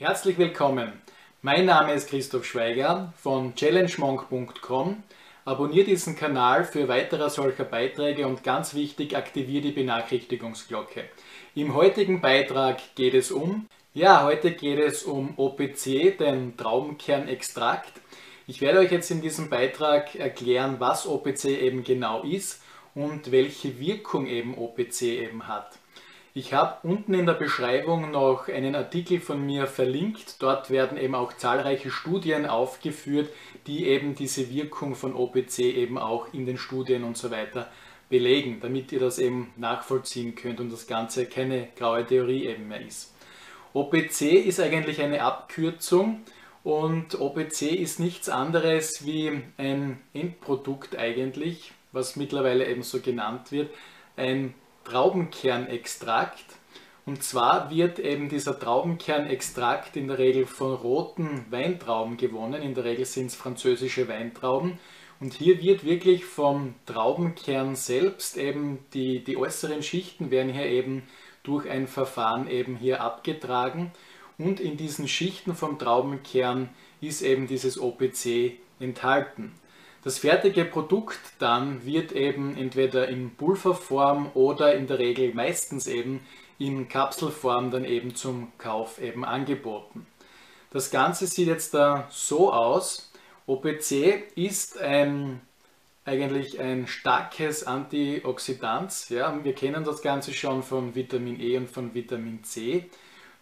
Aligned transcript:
Herzlich 0.00 0.38
willkommen. 0.38 0.92
Mein 1.42 1.64
Name 1.64 1.92
ist 1.92 2.08
Christoph 2.08 2.44
Schweiger 2.44 3.12
von 3.16 3.56
challengemonk.com. 3.56 5.02
Abonniere 5.44 5.86
diesen 5.86 6.14
Kanal 6.14 6.62
für 6.62 6.86
weitere 6.86 7.28
solcher 7.28 7.64
Beiträge 7.64 8.24
und 8.24 8.44
ganz 8.44 8.74
wichtig, 8.74 9.16
aktiviere 9.16 9.62
die 9.62 9.72
Benachrichtigungsglocke. 9.72 11.08
Im 11.56 11.74
heutigen 11.74 12.20
Beitrag 12.20 12.78
geht 12.94 13.14
es 13.14 13.32
um, 13.32 13.66
ja, 13.92 14.22
heute 14.22 14.52
geht 14.52 14.78
es 14.78 15.02
um 15.02 15.36
OPC, 15.36 16.16
den 16.16 16.56
Traubenkernextrakt. 16.56 17.94
Ich 18.46 18.60
werde 18.60 18.78
euch 18.78 18.92
jetzt 18.92 19.10
in 19.10 19.20
diesem 19.20 19.50
Beitrag 19.50 20.14
erklären, 20.14 20.76
was 20.78 21.08
OPC 21.08 21.46
eben 21.46 21.82
genau 21.82 22.22
ist 22.22 22.62
und 22.94 23.32
welche 23.32 23.80
Wirkung 23.80 24.28
eben 24.28 24.56
OPC 24.56 25.02
eben 25.02 25.48
hat. 25.48 25.77
Ich 26.38 26.54
habe 26.54 26.86
unten 26.86 27.14
in 27.14 27.26
der 27.26 27.32
Beschreibung 27.32 28.12
noch 28.12 28.46
einen 28.46 28.76
Artikel 28.76 29.18
von 29.18 29.44
mir 29.44 29.66
verlinkt. 29.66 30.40
Dort 30.40 30.70
werden 30.70 30.96
eben 30.96 31.16
auch 31.16 31.32
zahlreiche 31.32 31.90
Studien 31.90 32.46
aufgeführt, 32.46 33.28
die 33.66 33.88
eben 33.88 34.14
diese 34.14 34.48
Wirkung 34.48 34.94
von 34.94 35.16
OPC 35.16 35.58
eben 35.58 35.98
auch 35.98 36.32
in 36.32 36.46
den 36.46 36.56
Studien 36.56 37.02
und 37.02 37.16
so 37.16 37.32
weiter 37.32 37.68
belegen, 38.08 38.60
damit 38.60 38.92
ihr 38.92 39.00
das 39.00 39.18
eben 39.18 39.52
nachvollziehen 39.56 40.36
könnt 40.36 40.60
und 40.60 40.72
das 40.72 40.86
Ganze 40.86 41.26
keine 41.26 41.70
graue 41.76 42.06
Theorie 42.06 42.46
eben 42.46 42.68
mehr 42.68 42.86
ist. 42.86 43.12
OPC 43.74 44.22
ist 44.46 44.60
eigentlich 44.60 45.02
eine 45.02 45.22
Abkürzung 45.22 46.20
und 46.62 47.20
OPC 47.20 47.62
ist 47.62 47.98
nichts 47.98 48.28
anderes 48.28 49.04
wie 49.04 49.42
ein 49.56 49.98
Endprodukt 50.14 50.96
eigentlich, 50.96 51.72
was 51.90 52.14
mittlerweile 52.14 52.68
eben 52.68 52.84
so 52.84 53.00
genannt 53.00 53.50
wird, 53.50 53.70
ein 54.16 54.54
Traubenkernextrakt. 54.88 56.44
Und 57.04 57.22
zwar 57.22 57.70
wird 57.70 57.98
eben 57.98 58.28
dieser 58.28 58.58
Traubenkernextrakt 58.58 59.96
in 59.96 60.08
der 60.08 60.18
Regel 60.18 60.46
von 60.46 60.74
roten 60.74 61.44
Weintrauben 61.50 62.16
gewonnen. 62.16 62.62
In 62.62 62.74
der 62.74 62.84
Regel 62.84 63.04
sind 63.04 63.26
es 63.26 63.34
französische 63.34 64.08
Weintrauben. 64.08 64.78
Und 65.20 65.34
hier 65.34 65.60
wird 65.60 65.84
wirklich 65.84 66.24
vom 66.24 66.74
Traubenkern 66.86 67.76
selbst 67.76 68.36
eben 68.36 68.78
die, 68.94 69.24
die 69.24 69.36
äußeren 69.36 69.82
Schichten 69.82 70.30
werden 70.30 70.52
hier 70.52 70.66
eben 70.66 71.02
durch 71.42 71.68
ein 71.68 71.86
Verfahren 71.86 72.48
eben 72.48 72.76
hier 72.76 73.00
abgetragen. 73.02 73.90
Und 74.38 74.60
in 74.60 74.76
diesen 74.76 75.08
Schichten 75.08 75.54
vom 75.54 75.78
Traubenkern 75.78 76.68
ist 77.00 77.22
eben 77.22 77.46
dieses 77.46 77.80
OPC 77.80 78.58
enthalten. 78.80 79.52
Das 80.08 80.20
fertige 80.20 80.64
Produkt 80.64 81.18
dann 81.38 81.84
wird 81.84 82.12
eben 82.12 82.56
entweder 82.56 83.08
in 83.08 83.36
Pulverform 83.36 84.30
oder 84.32 84.74
in 84.74 84.86
der 84.86 84.98
Regel 84.98 85.34
meistens 85.34 85.86
eben 85.86 86.20
in 86.58 86.88
Kapselform 86.88 87.70
dann 87.70 87.84
eben 87.84 88.14
zum 88.14 88.50
Kauf 88.56 89.02
eben 89.02 89.22
angeboten. 89.22 90.06
Das 90.70 90.90
Ganze 90.90 91.26
sieht 91.26 91.48
jetzt 91.48 91.74
da 91.74 92.08
so 92.08 92.50
aus. 92.50 93.12
OPC 93.46 94.32
ist 94.34 94.78
ein, 94.80 95.42
eigentlich 96.06 96.58
ein 96.58 96.86
starkes 96.86 97.66
Antioxidant. 97.66 99.10
Ja, 99.10 99.38
wir 99.44 99.52
kennen 99.52 99.84
das 99.84 100.00
Ganze 100.00 100.32
schon 100.32 100.62
von 100.62 100.94
Vitamin 100.94 101.38
E 101.38 101.58
und 101.58 101.68
von 101.68 101.92
Vitamin 101.92 102.42
C. 102.44 102.88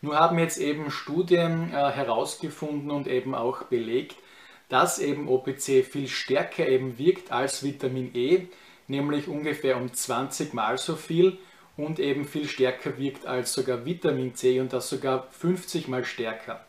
Nur 0.02 0.18
haben 0.18 0.36
jetzt 0.40 0.58
eben 0.58 0.90
Studien 0.90 1.70
äh, 1.72 1.92
herausgefunden 1.92 2.90
und 2.90 3.06
eben 3.06 3.36
auch 3.36 3.62
belegt, 3.66 4.16
dass 4.68 4.98
eben 4.98 5.28
OPC 5.28 5.84
viel 5.84 6.08
stärker 6.08 6.66
eben 6.66 6.98
wirkt 6.98 7.32
als 7.32 7.62
Vitamin 7.62 8.10
E, 8.14 8.48
nämlich 8.88 9.28
ungefähr 9.28 9.76
um 9.76 9.92
20 9.92 10.54
mal 10.54 10.78
so 10.78 10.96
viel 10.96 11.38
und 11.76 11.98
eben 11.98 12.24
viel 12.24 12.48
stärker 12.48 12.98
wirkt 12.98 13.26
als 13.26 13.52
sogar 13.52 13.84
Vitamin 13.84 14.34
C 14.34 14.60
und 14.60 14.72
das 14.72 14.88
sogar 14.88 15.28
50 15.30 15.88
mal 15.88 16.04
stärker. 16.04 16.64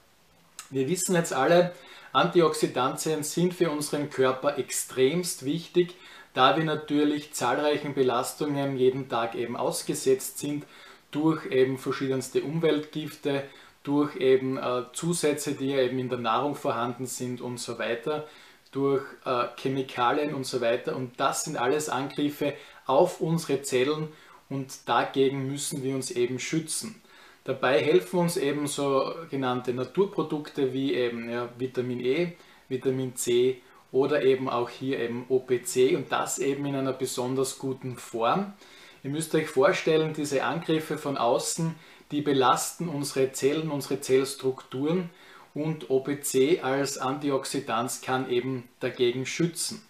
Wir 0.70 0.88
wissen 0.88 1.16
jetzt 1.16 1.34
alle, 1.34 1.74
Antioxidantien 2.12 3.24
sind 3.24 3.54
für 3.54 3.70
unseren 3.70 4.10
Körper 4.10 4.58
extremst 4.58 5.46
wichtig, 5.46 5.96
da 6.34 6.58
wir 6.58 6.64
natürlich 6.64 7.34
zahlreichen 7.34 7.94
Belastungen 7.94 8.78
jeden 8.78 9.10
Tag 9.10 9.36
eben 9.36 9.56
ausgesetzt 9.56 10.40
sind 10.40 10.66
durch 11.12 11.46
eben 11.48 11.78
verschiedenste 11.78 12.44
Umweltgifte, 12.44 13.44
durch 13.88 14.18
eben 14.18 14.58
äh, 14.58 14.84
Zusätze, 14.92 15.54
die 15.54 15.70
ja 15.70 15.80
eben 15.80 15.98
in 15.98 16.10
der 16.10 16.18
Nahrung 16.18 16.56
vorhanden 16.56 17.06
sind 17.06 17.40
und 17.40 17.58
so 17.58 17.80
weiter, 17.80 18.28
durch 18.72 19.04
äh, 19.24 19.46
Chemikalien 19.56 20.34
und 20.34 20.46
so 20.46 20.60
weiter. 20.60 20.96
Und 20.98 21.18
das 21.18 21.46
sind 21.46 21.56
alles 21.56 21.88
Angriffe 21.88 22.54
auf 22.86 23.22
unsere 23.22 23.62
Zellen 23.62 24.10
und 24.50 24.90
dagegen 24.90 25.48
müssen 25.48 25.84
wir 25.84 25.96
uns 25.96 26.12
eben 26.12 26.38
schützen. 26.38 27.02
Dabei 27.46 27.82
helfen 27.82 28.20
uns 28.20 28.36
eben 28.36 28.68
so 28.68 29.14
genannte 29.30 29.74
Naturprodukte 29.74 30.74
wie 30.74 30.94
eben 30.94 31.30
ja, 31.30 31.48
Vitamin 31.58 32.02
E, 32.02 32.34
Vitamin 32.68 33.16
C 33.16 33.62
oder 33.94 34.22
eben 34.22 34.50
auch 34.50 34.70
hier 34.70 35.00
eben 35.00 35.26
OPC 35.30 35.96
und 35.96 36.12
das 36.12 36.40
eben 36.40 36.66
in 36.66 36.76
einer 36.76 36.92
besonders 36.92 37.58
guten 37.58 37.96
Form. 37.96 38.54
Ihr 39.02 39.12
müsst 39.12 39.34
euch 39.34 39.48
vorstellen, 39.48 40.14
diese 40.14 40.44
Angriffe 40.44 40.98
von 40.98 41.16
außen, 41.16 41.76
die 42.12 42.22
belasten 42.22 42.90
unsere 42.90 43.32
Zellen, 43.32 43.70
unsere 43.70 44.02
Zellstrukturen 44.02 45.10
und 45.54 45.90
OPC 45.90 46.64
als 46.64 46.98
Antioxidant 46.98 48.02
kann 48.02 48.30
eben 48.30 48.70
dagegen 48.80 49.26
schützen. 49.26 49.82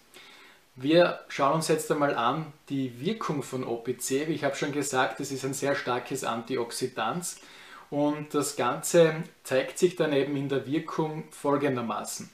Wir 0.76 1.20
schauen 1.28 1.54
uns 1.54 1.68
jetzt 1.68 1.90
einmal 1.90 2.14
an 2.14 2.52
die 2.68 3.00
Wirkung 3.00 3.42
von 3.42 3.64
OPC. 3.64 4.28
Wie 4.28 4.34
ich 4.34 4.44
habe 4.44 4.54
schon 4.54 4.72
gesagt, 4.72 5.18
es 5.20 5.32
ist 5.32 5.44
ein 5.44 5.54
sehr 5.54 5.74
starkes 5.74 6.22
Antioxidant 6.22 7.36
und 7.90 8.32
das 8.32 8.56
Ganze 8.56 9.24
zeigt 9.42 9.78
sich 9.78 9.96
dann 9.96 10.12
eben 10.12 10.36
in 10.36 10.48
der 10.48 10.66
Wirkung 10.66 11.24
folgendermaßen. 11.30 12.30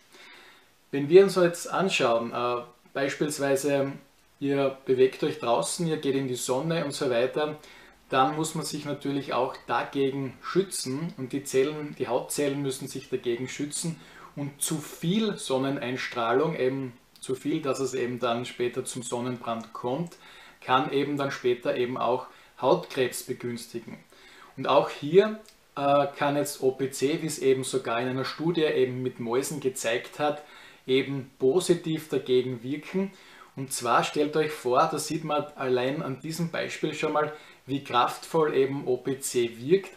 Wenn 0.91 1.09
wir 1.09 1.25
uns 1.25 1.37
jetzt 1.37 1.71
anschauen, 1.71 2.33
äh, 2.33 2.62
beispielsweise 2.93 3.93
ihr 4.41 4.77
bewegt 4.84 5.25
euch 5.25 5.39
draußen, 5.39 5.87
ihr 5.87 5.97
geht 5.97 6.15
in 6.15 6.28
die 6.28 6.34
Sonne 6.34 6.84
und 6.84 6.93
so 6.93 7.09
weiter, 7.11 7.56
dann 8.15 8.37
muss 8.37 8.55
man 8.55 8.65
sich 8.65 8.85
natürlich 8.85 9.33
auch 9.33 9.57
dagegen 9.67 10.35
schützen 10.41 11.13
und 11.19 11.33
die 11.33 11.43
Zellen, 11.43 11.97
die 11.99 12.07
Hautzellen 12.07 12.63
müssen 12.63 12.87
sich 12.87 13.09
dagegen 13.09 13.49
schützen 13.49 14.01
und 14.37 14.63
zu 14.63 14.77
viel 14.79 15.37
Sonneneinstrahlung, 15.37 16.55
eben 16.55 16.93
zu 17.19 17.35
viel, 17.35 17.61
dass 17.61 17.81
es 17.81 17.93
eben 17.93 18.21
dann 18.21 18.45
später 18.45 18.85
zum 18.85 19.03
Sonnenbrand 19.03 19.73
kommt, 19.73 20.17
kann 20.61 20.93
eben 20.93 21.17
dann 21.17 21.33
später 21.33 21.77
eben 21.77 21.99
auch 21.99 22.29
Hautkrebs 22.61 23.25
begünstigen. 23.25 23.99
Und 24.57 24.69
auch 24.69 24.91
hier 24.91 25.41
äh, 25.75 26.07
kann 26.17 26.37
jetzt 26.37 26.63
OPC, 26.63 27.21
wie 27.21 27.27
es 27.27 27.41
eben 27.41 27.65
sogar 27.65 28.01
in 28.01 28.07
einer 28.07 28.25
Studie 28.25 28.63
eben 28.63 29.03
mit 29.03 29.19
Mäusen 29.19 29.59
gezeigt 29.59 30.21
hat, 30.21 30.45
eben 30.87 31.33
positiv 31.41 32.11
dagegen 32.11 32.63
wirken. 32.63 33.11
Und 33.57 33.73
zwar 33.73 34.05
stellt 34.05 34.37
euch 34.37 34.53
vor, 34.53 34.89
da 34.91 34.99
sieht 34.99 35.25
man 35.25 35.45
allein 35.57 36.01
an 36.01 36.21
diesem 36.21 36.53
Beispiel 36.53 36.95
schon 36.95 37.13
mal, 37.13 37.33
wie 37.67 37.83
kraftvoll 37.83 38.55
eben 38.55 38.87
OPC 38.87 39.59
wirkt. 39.59 39.93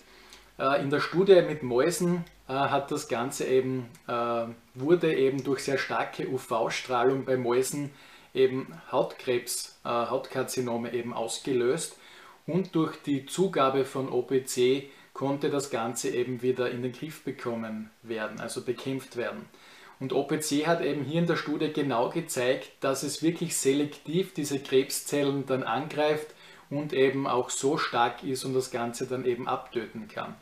Äh, 0.60 0.82
in 0.82 0.90
der 0.90 1.00
Studie 1.00 1.42
mit 1.42 1.64
Mäusen 1.64 2.24
äh, 2.48 2.54
hat 2.54 2.92
das 2.92 3.08
Ganze 3.08 3.46
eben, 3.46 3.90
äh, 4.08 4.46
wurde 4.74 5.14
eben 5.14 5.44
durch 5.44 5.64
sehr 5.64 5.78
starke 5.78 6.28
UV-Strahlung 6.28 7.26
bei 7.26 7.38
Mäusen 7.38 7.92
eben 8.34 8.68
Hautkrebs, 8.92 9.80
Hautkarzinome 9.84 10.94
eben 10.94 11.12
ausgelöst 11.14 11.98
und 12.46 12.76
durch 12.76 13.02
die 13.02 13.26
Zugabe 13.26 13.84
von 13.84 14.10
OPC 14.10 14.92
konnte 15.14 15.50
das 15.50 15.72
Ganze 15.72 16.10
eben 16.10 16.44
wieder 16.44 16.70
in 16.70 16.84
den 16.84 16.92
Griff 16.92 17.24
bekommen 17.24 17.90
werden, 18.04 18.40
also 18.40 18.64
bekämpft 18.64 19.16
werden. 19.16 19.48
Und 20.00 20.14
OPC 20.14 20.68
hat 20.68 20.82
eben 20.82 21.04
hier 21.04 21.22
in 21.22 21.28
der 21.28 21.38
Studie 21.38 21.74
genau 21.74 22.10
gezeigt, 22.10 22.72
dass 22.82 23.02
es 23.02 23.24
wirklich 23.24 23.58
selektiv 23.58 24.36
diese 24.36 24.60
Krebszellen 24.60 25.48
dann 25.48 25.64
angreift 25.64 26.28
und 26.70 26.94
eben 26.94 27.28
auch 27.28 27.50
so 27.50 27.78
stark 27.78 28.24
ist 28.24 28.46
und 28.46 28.54
das 28.54 28.72
Ganze 28.72 29.08
dann 29.08 29.26
eben 29.26 29.48
abtöten 29.48 30.08
kann. 30.08 30.36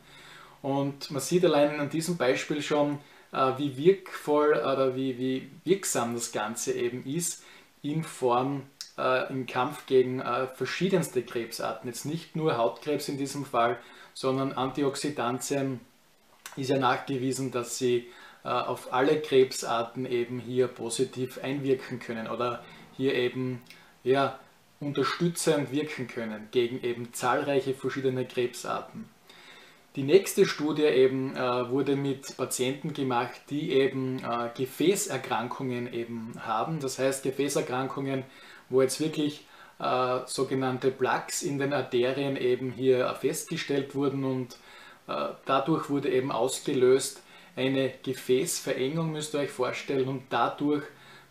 Und 0.62 1.10
man 1.10 1.20
sieht 1.20 1.44
allein 1.44 1.78
an 1.78 1.90
diesem 1.90 2.16
Beispiel 2.16 2.62
schon, 2.62 2.98
äh, 3.32 3.52
wie 3.58 3.76
wirkvoll 3.76 4.52
oder 4.54 4.96
wie, 4.96 5.18
wie 5.18 5.50
wirksam 5.64 6.14
das 6.14 6.32
Ganze 6.32 6.72
eben 6.72 7.04
ist 7.04 7.44
in 7.82 8.02
Form 8.02 8.62
äh, 8.98 9.30
im 9.30 9.46
Kampf 9.46 9.86
gegen 9.86 10.20
äh, 10.20 10.46
verschiedenste 10.46 11.22
Krebsarten. 11.22 11.88
Jetzt 11.88 12.06
nicht 12.06 12.34
nur 12.34 12.56
Hautkrebs 12.56 13.08
in 13.08 13.18
diesem 13.18 13.44
Fall, 13.44 13.78
sondern 14.14 14.52
Antioxidantien 14.52 15.80
ist 16.56 16.70
ja 16.70 16.78
nachgewiesen, 16.78 17.50
dass 17.50 17.76
sie 17.78 18.08
auf 18.42 18.92
alle 18.92 19.20
Krebsarten 19.20 20.06
eben 20.06 20.38
hier 20.38 20.68
positiv 20.68 21.38
einwirken 21.42 21.98
können 21.98 22.28
oder 22.28 22.62
hier 22.96 23.12
eben 23.14 23.60
ja, 24.04 24.38
unterstützend 24.80 25.72
wirken 25.72 26.06
können 26.06 26.48
gegen 26.50 26.82
eben 26.82 27.12
zahlreiche 27.12 27.74
verschiedene 27.74 28.26
Krebsarten. 28.26 29.08
Die 29.96 30.02
nächste 30.02 30.44
Studie 30.44 30.82
eben 30.82 31.34
äh, 31.34 31.70
wurde 31.70 31.96
mit 31.96 32.36
Patienten 32.36 32.92
gemacht, 32.92 33.40
die 33.48 33.72
eben 33.72 34.18
äh, 34.18 34.50
Gefäßerkrankungen 34.56 35.92
eben 35.92 36.34
haben. 36.38 36.80
Das 36.80 36.98
heißt 36.98 37.22
Gefäßerkrankungen, 37.22 38.24
wo 38.68 38.82
jetzt 38.82 39.00
wirklich 39.00 39.46
äh, 39.78 40.18
sogenannte 40.26 40.90
Plaques 40.90 41.42
in 41.42 41.58
den 41.58 41.72
Arterien 41.72 42.36
eben 42.36 42.70
hier 42.70 43.14
festgestellt 43.14 43.94
wurden 43.94 44.24
und 44.24 44.56
Äh, 45.08 45.34
dadurch 45.44 45.88
wurde 45.88 46.10
eben 46.10 46.32
ausgelöst 46.32 47.22
eine 47.54 47.92
Gefäßverengung, 48.02 49.12
müsst 49.12 49.34
ihr 49.34 49.40
euch 49.40 49.50
vorstellen, 49.50 50.08
und 50.08 50.24
dadurch 50.30 50.82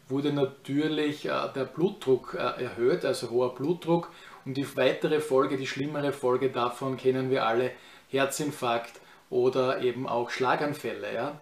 wurde 0.08 0.34
natürlich 0.34 1.26
äh, 1.26 1.32
der 1.56 1.66
Blutdruck 1.66 2.36
äh, 2.36 2.64
erhöht, 2.64 3.06
also 3.06 3.30
hoher 3.30 3.56
Blutdruck. 3.56 4.12
Und 4.46 4.56
die 4.58 4.78
weitere 4.78 5.20
Folge, 5.20 5.58
die 5.58 5.68
schlimmere 5.68 6.14
Folge 6.14 6.50
davon 6.50 6.98
kennen 6.98 7.30
wir 7.32 7.46
alle, 7.46 7.72
Herzinfarkt 8.10 9.02
oder 9.30 9.82
eben 9.82 10.08
auch 10.08 10.30
Schlaganfälle. 10.30 11.14
Ja? 11.14 11.42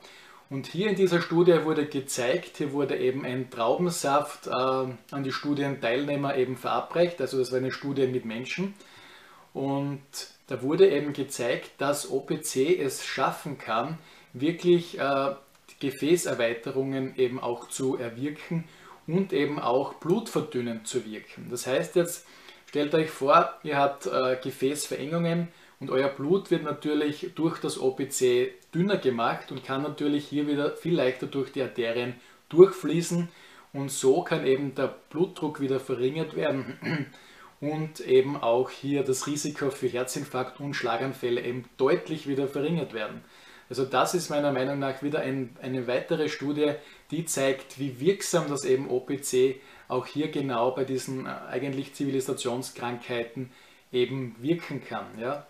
Und 0.49 0.67
hier 0.67 0.89
in 0.89 0.95
dieser 0.95 1.21
Studie 1.21 1.65
wurde 1.65 1.85
gezeigt, 1.85 2.57
hier 2.57 2.71
wurde 2.73 2.97
eben 2.97 3.25
ein 3.25 3.49
Traubensaft 3.49 4.47
äh, 4.47 4.51
an 4.51 5.23
die 5.23 5.31
Studienteilnehmer 5.31 6.35
eben 6.37 6.57
verabreicht, 6.57 7.19
also 7.21 7.39
das 7.39 7.51
war 7.51 7.59
eine 7.59 7.71
Studie 7.71 8.07
mit 8.07 8.25
Menschen. 8.25 8.73
Und 9.53 10.01
da 10.47 10.61
wurde 10.61 10.89
eben 10.89 11.13
gezeigt, 11.13 11.71
dass 11.79 12.09
OPC 12.09 12.79
es 12.79 13.05
schaffen 13.05 13.57
kann, 13.57 13.97
wirklich 14.33 14.99
äh, 14.99 15.31
Gefäßerweiterungen 15.79 17.15
eben 17.17 17.39
auch 17.39 17.69
zu 17.69 17.97
erwirken 17.97 18.65
und 19.07 19.33
eben 19.33 19.59
auch 19.59 19.95
blutverdünnend 19.95 20.87
zu 20.87 21.05
wirken. 21.05 21.47
Das 21.49 21.67
heißt 21.67 21.95
jetzt, 21.95 22.25
stellt 22.67 22.93
euch 22.95 23.09
vor, 23.09 23.53
ihr 23.63 23.77
habt 23.77 24.05
äh, 24.07 24.37
Gefäßverengungen 24.41 25.49
und 25.79 25.89
euer 25.89 26.09
Blut 26.09 26.51
wird 26.51 26.63
natürlich 26.63 27.31
durch 27.35 27.59
das 27.59 27.77
OPC 27.77 28.53
dünner 28.73 28.97
gemacht 28.97 29.51
und 29.51 29.63
kann 29.63 29.81
natürlich 29.81 30.25
hier 30.27 30.47
wieder 30.47 30.75
viel 30.75 30.95
leichter 30.95 31.27
durch 31.27 31.51
die 31.51 31.61
Arterien 31.61 32.15
durchfließen 32.49 33.27
und 33.73 33.91
so 33.91 34.21
kann 34.21 34.45
eben 34.45 34.75
der 34.75 34.95
Blutdruck 35.09 35.59
wieder 35.59 35.79
verringert 35.79 36.35
werden 36.35 37.07
und 37.59 37.99
eben 38.01 38.37
auch 38.37 38.69
hier 38.69 39.03
das 39.03 39.27
Risiko 39.27 39.71
für 39.71 39.87
Herzinfarkt 39.87 40.59
und 40.59 40.75
Schlaganfälle 40.75 41.41
eben 41.41 41.65
deutlich 41.77 42.27
wieder 42.27 42.47
verringert 42.47 42.93
werden. 42.93 43.23
Also 43.73 43.85
das 43.85 44.13
ist 44.13 44.29
meiner 44.29 44.51
Meinung 44.51 44.77
nach 44.77 45.01
wieder 45.01 45.21
ein, 45.21 45.57
eine 45.59 45.87
weitere 45.87 46.29
Studie, 46.29 46.73
die 47.09 47.25
zeigt, 47.25 47.79
wie 47.79 47.99
wirksam 47.99 48.47
das 48.47 48.65
eben 48.65 48.87
OPC 48.87 49.55
auch 49.87 50.05
hier 50.05 50.29
genau 50.29 50.69
bei 50.69 50.83
diesen 50.83 51.25
äh, 51.25 51.29
eigentlich 51.49 51.95
Zivilisationskrankheiten 51.95 53.49
eben 53.91 54.35
wirken 54.39 54.85
kann. 54.85 55.07
Ja? 55.19 55.47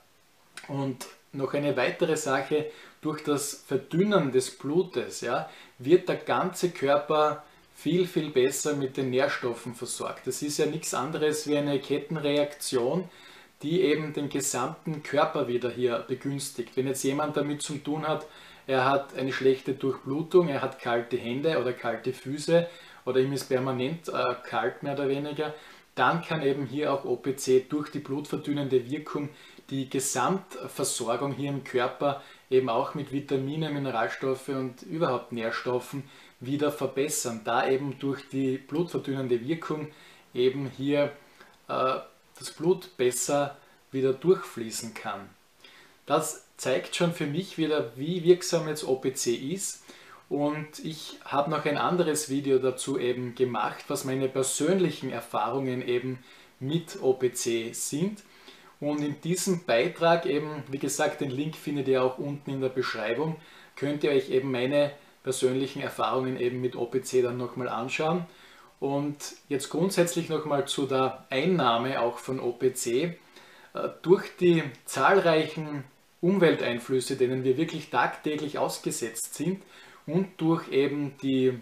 Und 0.69 1.05
noch 1.33 1.53
eine 1.53 1.75
weitere 1.75 2.15
Sache, 2.15 2.67
durch 3.01 3.25
das 3.25 3.65
Verdünnen 3.67 4.31
des 4.31 4.57
Blutes 4.57 5.19
ja, 5.19 5.49
wird 5.77 6.07
der 6.07 6.15
ganze 6.15 6.69
Körper 6.69 7.43
viel, 7.75 8.07
viel 8.07 8.29
besser 8.29 8.77
mit 8.77 8.95
den 8.95 9.09
Nährstoffen 9.09 9.75
versorgt. 9.75 10.27
Das 10.27 10.41
ist 10.41 10.59
ja 10.59 10.65
nichts 10.65 10.93
anderes 10.93 11.45
wie 11.45 11.57
eine 11.57 11.77
Kettenreaktion, 11.77 13.09
die 13.63 13.81
eben 13.81 14.13
den 14.13 14.29
gesamten 14.29 15.01
Körper 15.01 15.47
wieder 15.47 15.71
hier 15.71 15.99
begünstigt. 16.07 16.75
Wenn 16.75 16.87
jetzt 16.87 17.03
jemand 17.03 17.37
damit 17.37 17.61
zu 17.61 17.77
tun 17.77 18.07
hat, 18.07 18.27
er 18.67 18.85
hat 18.85 19.15
eine 19.15 19.33
schlechte 19.33 19.73
Durchblutung, 19.73 20.49
er 20.49 20.61
hat 20.61 20.79
kalte 20.79 21.17
Hände 21.17 21.59
oder 21.59 21.73
kalte 21.73 22.13
Füße 22.13 22.67
oder 23.05 23.19
ihm 23.19 23.33
ist 23.33 23.49
permanent 23.49 24.09
äh, 24.09 24.35
kalt 24.43 24.83
mehr 24.83 24.93
oder 24.93 25.09
weniger, 25.09 25.53
dann 25.95 26.21
kann 26.21 26.41
eben 26.41 26.65
hier 26.65 26.93
auch 26.93 27.05
OPC 27.05 27.69
durch 27.69 27.89
die 27.89 27.99
blutverdünnende 27.99 28.89
Wirkung 28.89 29.29
die 29.69 29.89
Gesamtversorgung 29.89 31.33
hier 31.33 31.49
im 31.49 31.63
Körper 31.63 32.21
eben 32.49 32.69
auch 32.69 32.95
mit 32.95 33.11
Vitaminen, 33.11 33.73
Mineralstoffe 33.73 34.49
und 34.49 34.81
überhaupt 34.83 35.31
Nährstoffen 35.31 36.03
wieder 36.39 36.71
verbessern, 36.71 37.41
da 37.43 37.67
eben 37.67 37.97
durch 37.99 38.27
die 38.29 38.57
blutverdünnende 38.57 39.45
Wirkung 39.47 39.89
eben 40.33 40.69
hier 40.75 41.11
äh, 41.67 41.95
das 42.39 42.51
Blut 42.51 42.97
besser 42.97 43.57
wieder 43.91 44.13
durchfließen 44.13 44.93
kann. 44.93 45.29
Das 46.05 46.45
zeigt 46.57 46.95
schon 46.95 47.13
für 47.13 47.27
mich 47.27 47.57
wieder, 47.57 47.91
wie 47.95 48.23
wirksam 48.23 48.67
jetzt 48.67 48.85
OPC 48.85 49.27
ist. 49.27 49.83
Und 50.29 50.79
ich 50.83 51.19
habe 51.25 51.51
noch 51.51 51.65
ein 51.65 51.77
anderes 51.77 52.29
Video 52.29 52.57
dazu 52.57 52.97
eben 52.97 53.35
gemacht, 53.35 53.85
was 53.87 54.03
meine 54.03 54.27
persönlichen 54.27 55.11
Erfahrungen 55.11 55.87
eben 55.87 56.23
mit 56.59 57.01
OPC 57.01 57.73
sind. 57.73 58.23
Und 58.79 59.01
in 59.01 59.21
diesem 59.21 59.63
Beitrag 59.65 60.25
eben, 60.25 60.63
wie 60.69 60.79
gesagt, 60.79 61.21
den 61.21 61.31
Link 61.31 61.55
findet 61.55 61.87
ihr 61.87 62.03
auch 62.03 62.17
unten 62.17 62.49
in 62.51 62.61
der 62.61 62.69
Beschreibung, 62.69 63.37
könnt 63.75 64.03
ihr 64.03 64.11
euch 64.11 64.29
eben 64.29 64.51
meine 64.51 64.91
persönlichen 65.23 65.81
Erfahrungen 65.81 66.39
eben 66.39 66.59
mit 66.59 66.75
OPC 66.75 67.21
dann 67.21 67.37
nochmal 67.37 67.69
anschauen. 67.69 68.25
Und 68.83 69.15
jetzt 69.47 69.69
grundsätzlich 69.69 70.27
nochmal 70.27 70.67
zu 70.67 70.85
der 70.85 71.25
Einnahme 71.29 72.01
auch 72.01 72.17
von 72.17 72.41
OPC. 72.41 72.87
Äh, 72.87 73.13
durch 74.01 74.35
die 74.41 74.61
zahlreichen 74.83 75.85
Umwelteinflüsse, 76.19 77.15
denen 77.15 77.45
wir 77.45 77.55
wirklich 77.55 77.91
tagtäglich 77.91 78.57
ausgesetzt 78.57 79.35
sind 79.35 79.63
und 80.05 80.31
durch 80.35 80.67
eben 80.67 81.15
die 81.21 81.57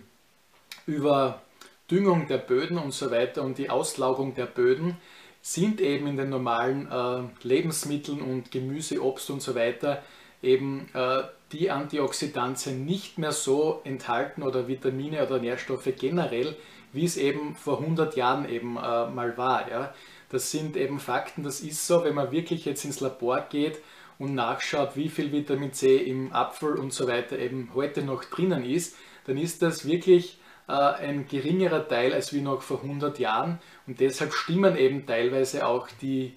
Überdüngung 0.88 2.28
der 2.28 2.40
Böden 2.40 2.80
und 2.80 2.92
so 2.92 3.12
weiter 3.12 3.44
und 3.44 3.60
die 3.60 3.70
Auslaugung 3.70 4.34
der 4.34 4.48
Böden, 4.48 4.98
sind 5.44 5.80
eben 5.80 6.08
in 6.08 6.18
den 6.18 6.30
normalen 6.30 6.88
äh, 6.92 7.48
Lebensmitteln 7.48 8.22
und 8.24 8.50
Gemüse, 8.50 9.00
Obst 9.00 9.30
und 9.30 9.44
so 9.44 9.54
weiter 9.54 10.02
eben 10.42 10.90
äh, 10.96 11.22
die 11.51 11.71
Antioxidantien 11.71 12.86
nicht 12.86 13.18
mehr 13.18 13.31
so 13.31 13.81
enthalten 13.83 14.44
oder 14.44 14.68
Vitamine 14.68 15.25
oder 15.25 15.39
Nährstoffe 15.39 15.89
generell, 15.98 16.56
wie 16.94 17.06
es 17.06 17.18
eben 17.18 17.56
vor 17.56 17.80
100 17.80 18.15
Jahren 18.15 18.48
eben 18.50 18.77
äh, 18.77 19.07
mal 19.07 19.38
war. 19.38 19.69
Ja. 19.69 19.94
Das 20.30 20.51
sind 20.51 20.77
eben 20.77 21.00
Fakten, 21.00 21.44
das 21.44 21.62
ist 21.62 21.86
so, 21.86 22.03
wenn 22.03 22.15
man 22.15 22.31
wirklich 22.31 22.65
jetzt 22.65 22.86
ins 22.86 23.01
Labor 23.01 23.48
geht 23.50 23.80
und 24.18 24.33
nachschaut, 24.33 24.95
wie 24.95 25.09
viel 25.09 25.31
Vitamin 25.31 25.74
C 25.74 25.98
im 25.98 26.31
Apfel 26.31 26.75
und 26.75 26.94
so 26.94 27.07
weiter 27.07 27.38
eben 27.38 27.71
heute 27.74 28.01
noch 28.03 28.24
drinnen 28.24 28.63
ist, 28.63 28.95
dann 29.25 29.38
ist 29.38 29.62
das 29.62 29.86
wirklich 29.86 30.39
äh, 30.68 30.74
ein 30.74 31.27
geringerer 31.27 31.88
Teil 31.88 32.13
als 32.13 32.33
wie 32.33 32.42
noch 32.42 32.62
vor 32.62 32.81
100 32.81 33.19
Jahren 33.19 33.59
und 33.88 34.00
deshalb 34.00 34.33
stimmen 34.33 34.77
eben 34.77 35.06
teilweise 35.06 35.65
auch 35.65 35.88
die, 36.01 36.33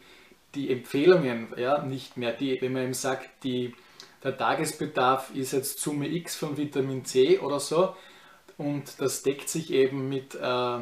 die 0.55 0.71
Empfehlungen 0.73 1.49
ja, 1.57 1.83
nicht 1.83 2.17
mehr. 2.17 2.33
Die, 2.33 2.61
wenn 2.61 2.73
man 2.73 2.85
eben 2.85 2.95
sagt, 2.95 3.45
die, 3.45 3.75
der 4.25 4.37
Tagesbedarf 4.37 5.31
ist 5.35 5.53
jetzt 5.53 5.79
Summe 5.79 6.09
X 6.09 6.35
von 6.35 6.57
Vitamin 6.57 7.05
C 7.05 7.39
oder 7.39 7.61
so, 7.61 7.95
und 8.57 9.01
das 9.01 9.23
deckt 9.23 9.49
sich 9.49 9.73
eben 9.73 10.09
mit, 10.09 10.35
äh, 10.35 10.79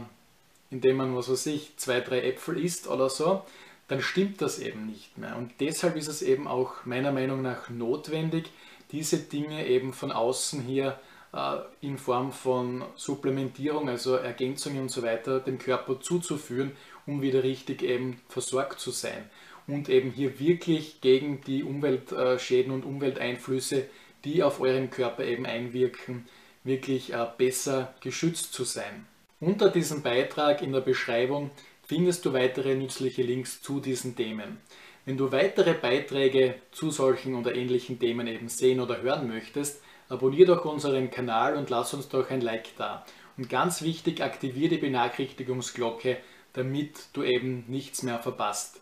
indem 0.71 0.97
man, 0.97 1.17
was 1.17 1.31
weiß 1.31 1.47
ich, 1.47 1.77
zwei, 1.77 2.00
drei 2.00 2.23
Äpfel 2.23 2.62
isst 2.62 2.87
oder 2.87 3.09
so, 3.11 3.44
dann 3.89 4.00
stimmt 4.00 4.41
das 4.41 4.59
eben 4.59 4.87
nicht 4.87 5.19
mehr. 5.19 5.37
Und 5.37 5.53
deshalb 5.61 5.97
ist 5.97 6.09
es 6.09 6.23
eben 6.23 6.47
auch 6.47 6.85
meiner 6.85 7.12
Meinung 7.12 7.43
nach 7.43 7.69
notwendig, 7.69 8.50
diese 8.91 9.19
Dinge 9.19 9.67
eben 9.67 9.93
von 9.93 10.12
außen 10.12 10.61
hier 10.63 10.99
äh, 11.32 11.56
in 11.81 11.99
Form 11.99 12.32
von 12.32 12.84
Supplementierung, 12.96 13.89
also 13.89 14.17
Ergänzungen 14.17 14.82
und 14.82 14.91
so 14.91 15.03
weiter, 15.03 15.41
dem 15.41 15.58
Körper 15.58 16.01
zuzuführen, 16.01 16.72
um 17.06 17.22
wieder 17.22 17.43
richtig 17.43 17.82
eben 17.82 18.20
versorgt 18.29 18.81
zu 18.81 18.91
sein. 18.91 19.29
Und 19.67 19.89
eben 19.89 20.11
hier 20.11 20.39
wirklich 20.41 21.01
gegen 21.01 21.41
die 21.43 21.63
Umweltschäden 21.63 22.73
und 22.73 22.85
Umwelteinflüsse, 22.85 23.85
die 24.25 24.43
auf 24.43 24.61
euren 24.61 24.91
Körper 24.91 25.25
eben 25.25 25.47
einwirken, 25.47 26.27
wirklich 26.65 27.13
äh, 27.13 27.27
besser 27.37 27.95
geschützt 28.01 28.53
zu 28.53 28.65
sein. 28.65 29.07
Unter 29.41 29.71
diesem 29.71 30.03
Beitrag 30.03 30.63
in 30.63 30.73
der 30.73 30.81
Beschreibung 30.81 31.51
findest 31.85 32.25
du 32.25 32.33
weitere 32.33 32.75
nützliche 32.75 33.23
Links 33.23 33.61
zu 33.63 33.81
diesen 33.81 34.15
Themen. 34.15 34.59
Wenn 35.05 35.17
du 35.17 35.33
weitere 35.33 35.75
Beiträge 35.75 36.55
zu 36.71 36.91
solchen 36.91 37.35
oder 37.35 37.57
ähnlichen 37.57 37.99
Themen 37.99 38.29
eben 38.29 38.49
sehen 38.49 38.79
oder 38.79 39.03
hören 39.03 39.27
möchtest, 39.27 39.83
abonniere 40.09 40.55
doch 40.55 40.65
unseren 40.65 41.11
Kanal 41.11 41.57
und 41.57 41.71
lass 41.71 41.93
uns 41.93 42.09
doch 42.09 42.31
ein 42.31 42.41
Like 42.41 42.77
da. 42.77 43.05
Und 43.37 43.49
ganz 43.49 43.83
wichtig, 43.83 44.23
aktiviere 44.23 44.77
die 44.77 44.79
Benachrichtigungsglocke, 44.79 46.19
damit 46.53 47.09
du 47.15 47.25
eben 47.25 47.65
nichts 47.67 48.05
mehr 48.05 48.21
verpasst. 48.21 48.81